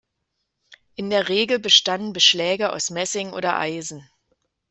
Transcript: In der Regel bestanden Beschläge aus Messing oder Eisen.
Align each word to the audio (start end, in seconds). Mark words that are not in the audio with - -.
In 0.95 1.11
der 1.11 1.29
Regel 1.29 1.59
bestanden 1.59 2.11
Beschläge 2.11 2.73
aus 2.73 2.89
Messing 2.89 3.33
oder 3.33 3.59
Eisen. 3.59 4.09